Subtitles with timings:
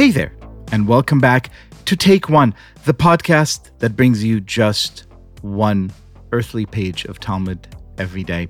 [0.00, 0.32] Hey there,
[0.72, 1.50] and welcome back
[1.84, 2.54] to Take One,
[2.86, 5.04] the podcast that brings you just
[5.42, 5.92] one
[6.32, 8.48] earthly page of Talmud every day.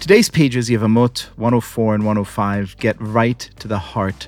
[0.00, 4.26] Today's pages, Yevamot 104 and 105, get right to the heart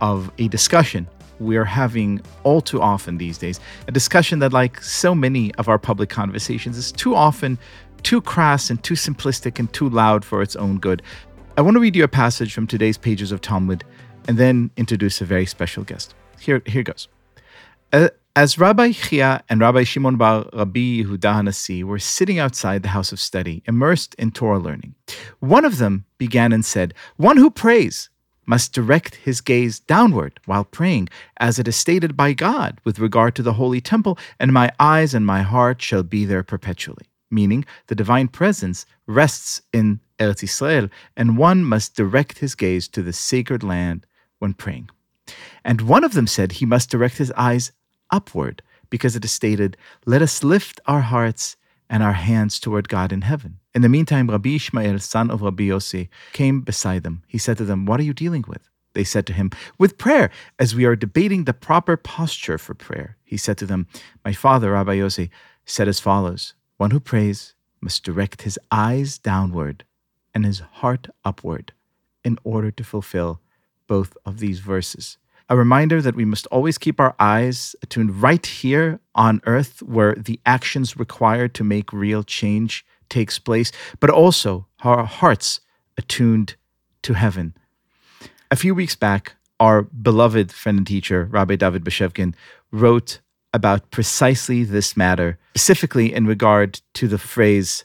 [0.00, 1.06] of a discussion
[1.40, 3.60] we're having all too often these days.
[3.86, 7.58] A discussion that, like so many of our public conversations, is too often
[8.02, 11.02] too crass and too simplistic and too loud for its own good.
[11.58, 13.84] I want to read you a passage from today's pages of Talmud
[14.28, 16.14] and then introduce a very special guest.
[16.38, 17.08] Here, here goes.
[18.34, 23.12] As Rabbi Chia and Rabbi Shimon Bar Rabbi Yehuda Hanasi were sitting outside the house
[23.12, 24.94] of study, immersed in Torah learning,
[25.40, 28.08] one of them began and said, One who prays
[28.46, 33.34] must direct his gaze downward while praying, as it is stated by God with regard
[33.36, 37.04] to the holy temple, and my eyes and my heart shall be there perpetually.
[37.30, 43.02] Meaning, the divine presence rests in Eretz Israel, and one must direct his gaze to
[43.02, 44.06] the sacred land
[44.42, 44.90] when praying.
[45.64, 47.70] And one of them said he must direct his eyes
[48.10, 51.56] upward, because it is stated, Let us lift our hearts
[51.88, 53.60] and our hands toward God in heaven.
[53.72, 57.22] In the meantime, Rabbi Ishmael, son of Rabbi Yossi, came beside them.
[57.28, 58.68] He said to them, What are you dealing with?
[58.94, 63.16] They said to him, With prayer, as we are debating the proper posture for prayer.
[63.24, 63.86] He said to them,
[64.24, 65.30] My father, Rabbi Yossi,
[65.64, 69.84] said as follows One who prays must direct his eyes downward
[70.34, 71.72] and his heart upward
[72.24, 73.40] in order to fulfill
[73.92, 75.18] both of these verses.
[75.50, 80.14] A reminder that we must always keep our eyes attuned right here on earth where
[80.28, 83.70] the actions required to make real change takes place,
[84.00, 85.60] but also our hearts
[85.98, 86.56] attuned
[87.02, 87.52] to heaven.
[88.50, 92.34] A few weeks back, our beloved friend and teacher, Rabbi David Bashevkin,
[92.70, 93.20] wrote
[93.52, 97.84] about precisely this matter, specifically in regard to the phrase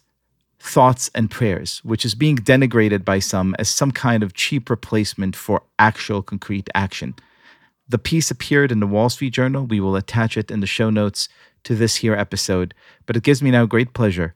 [0.68, 5.36] thoughts and prayers, which is being denigrated by some as some kind of cheap replacement
[5.36, 7.16] for actual concrete action.
[7.90, 9.66] The piece appeared in the Wall Street Journal.
[9.66, 11.30] We will attach it in the show notes
[11.64, 12.74] to this here episode.
[13.06, 14.36] But it gives me now great pleasure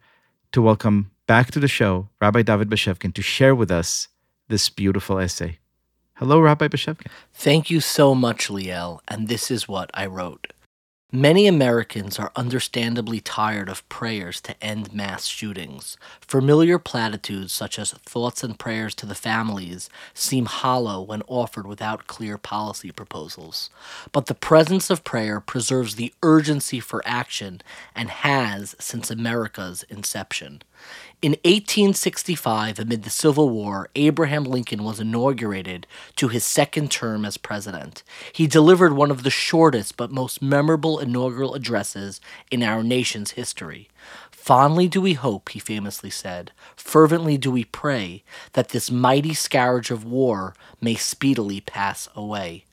[0.54, 4.08] to welcome back to the show Rabbi David Bashevkin to share with us
[4.48, 5.60] this beautiful essay.
[6.16, 7.08] Hello, Rabbi Bashevkin.
[7.34, 9.00] Thank you so much, Liel.
[9.08, 10.54] And this is what I wrote.
[11.14, 15.98] Many Americans are understandably tired of prayers to end mass shootings.
[16.22, 22.08] Familiar platitudes such as thoughts and prayers to the families seem hollow when offered without
[22.08, 23.70] clear policy proposals.
[24.14, 27.62] But the presence of prayer preserves the urgency for action
[27.94, 30.62] and has since America's inception.
[31.22, 37.38] In 1865, amid the Civil War, Abraham Lincoln was inaugurated to his second term as
[37.38, 38.02] president.
[38.34, 43.90] He delivered one of the shortest but most memorable inaugural addresses in our nation's history.
[44.32, 49.92] Fondly do we hope, he famously said, fervently do we pray, that this mighty scourge
[49.92, 52.66] of war may speedily pass away.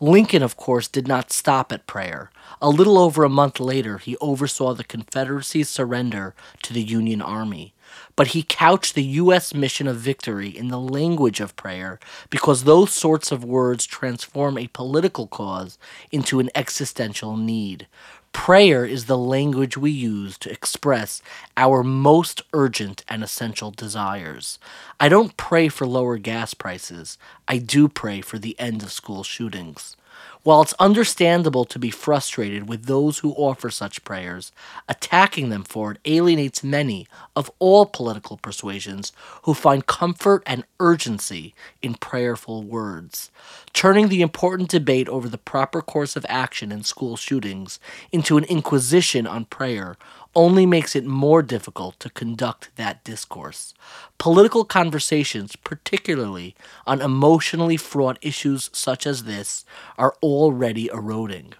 [0.00, 2.30] Lincoln, of course, did not stop at prayer.
[2.60, 7.73] A little over a month later, he oversaw the Confederacy's surrender to the Union Army
[8.16, 9.54] but he couched the U.S.
[9.54, 11.98] mission of victory in the language of prayer
[12.30, 15.78] because those sorts of words transform a political cause
[16.12, 17.86] into an existential need.
[18.32, 21.22] Prayer is the language we use to express
[21.56, 24.58] our most urgent and essential desires.
[24.98, 27.16] I don't pray for lower gas prices,
[27.46, 29.96] I do pray for the end of school shootings.
[30.42, 34.52] While it's understandable to be frustrated with those who offer such prayers,
[34.88, 39.12] attacking them for it alienates many of all political persuasions
[39.44, 43.30] who find comfort and urgency in prayerful words,
[43.72, 47.80] turning the important debate over the proper course of action in school shootings
[48.12, 49.96] into an inquisition on prayer
[50.34, 53.74] only makes it more difficult to conduct that discourse.
[54.18, 56.54] Political conversations, particularly
[56.86, 59.64] on emotionally fraught issues such as this,
[59.98, 61.54] are already eroding.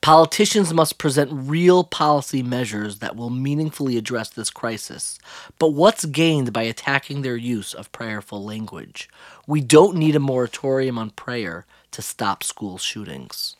[0.00, 5.18] Politicians must present real policy measures that will meaningfully address this crisis.
[5.58, 9.08] But what's gained by attacking their use of prayerful language?
[9.46, 13.56] We don't need a moratorium on prayer to stop school shootings.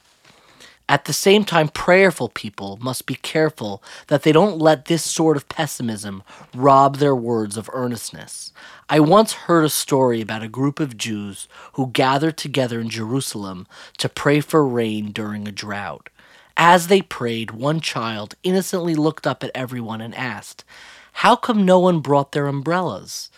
[0.91, 5.37] At the same time, prayerful people must be careful that they don't let this sort
[5.37, 6.23] of pessimism
[6.55, 8.53] rob their words of earnestness.
[8.89, 13.67] I once heard a story about a group of Jews who gathered together in Jerusalem
[13.99, 16.09] to pray for rain during a drought.
[16.57, 20.65] As they prayed, one child innocently looked up at everyone and asked,
[21.13, 23.31] How come no one brought their umbrellas?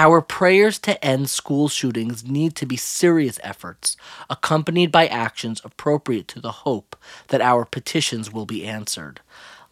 [0.00, 3.98] Our prayers to end school shootings need to be serious efforts,
[4.30, 6.96] accompanied by actions appropriate to the hope
[7.28, 9.20] that our petitions will be answered.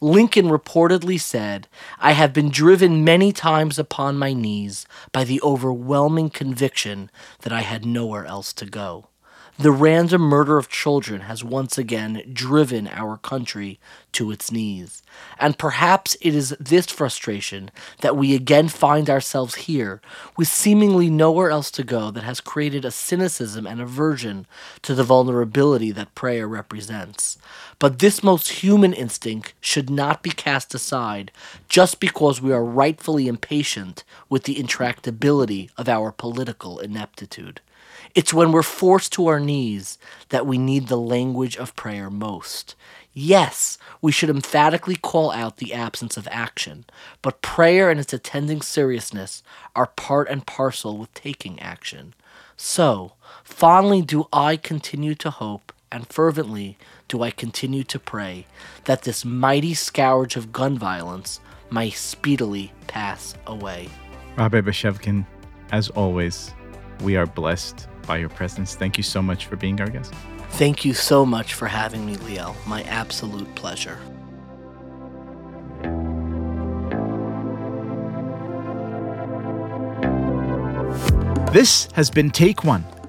[0.03, 1.67] Lincoln reportedly said,
[1.99, 7.11] I have been driven many times upon my knees by the overwhelming conviction
[7.41, 9.07] that I had nowhere else to go.
[9.61, 13.81] The random murder of children has once again driven our country
[14.13, 15.03] to its knees.
[15.37, 20.01] And perhaps it is this frustration that we again find ourselves here,
[20.37, 24.47] with seemingly nowhere else to go, that has created a cynicism and aversion
[24.83, 27.37] to the vulnerability that prayer represents.
[27.81, 31.33] But this most human instinct should not be cast aside
[31.69, 37.61] just because we are rightfully impatient with the intractability of our political ineptitude.
[38.15, 39.99] It's when we're forced to our knees
[40.31, 42.75] that we need the language of prayer most.
[43.12, 46.85] Yes, we should emphatically call out the absence of action,
[47.21, 49.43] but prayer and its attending seriousness
[49.75, 52.15] are part and parcel with taking action.
[52.56, 56.79] So, fondly do I continue to hope, and fervently
[57.09, 58.47] do I continue to pray,
[58.85, 61.41] that this mighty scourge of gun violence
[61.73, 63.89] may speedily pass away.
[64.37, 65.27] Rabbi Bashevkin,
[65.73, 66.55] as always,
[67.00, 68.75] we are blessed by your presence.
[68.75, 70.13] Thank you so much for being our guest.
[70.53, 72.57] Thank you so much for having me, Liel.
[72.67, 73.99] My absolute pleasure.
[81.53, 82.85] This has been Take One.